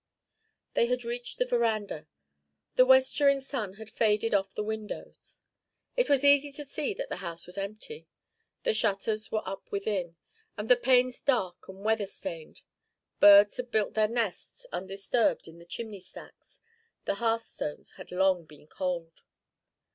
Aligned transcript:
They 0.73 0.87
had 0.87 1.03
reached 1.03 1.37
the 1.37 1.45
veranda. 1.45 2.07
The 2.73 2.87
westering 2.87 3.39
sun 3.39 3.75
had 3.75 3.87
faded 3.91 4.33
off 4.33 4.51
the 4.55 4.63
windows. 4.63 5.43
It 5.95 6.09
was 6.09 6.25
easy 6.25 6.51
to 6.53 6.65
see 6.65 6.95
that 6.95 7.09
the 7.09 7.17
house 7.17 7.45
was 7.45 7.55
empty. 7.55 8.07
The 8.63 8.73
shutters 8.73 9.31
were 9.31 9.47
up 9.47 9.71
within, 9.71 10.15
and 10.57 10.69
the 10.71 10.75
panes 10.75 11.21
dark 11.21 11.67
and 11.69 11.83
weather 11.85 12.07
stained. 12.07 12.63
Birds 13.19 13.57
had 13.57 13.69
built 13.69 13.93
their 13.93 14.07
nests 14.07 14.65
undisturbed 14.71 15.47
about 15.47 15.59
the 15.59 15.65
chimney 15.65 15.99
stacks. 15.99 16.61
The 17.05 17.17
hearthstones 17.21 17.91
had 17.97 18.11
long 18.11 18.45
been 18.45 18.65
cold. 18.65 19.21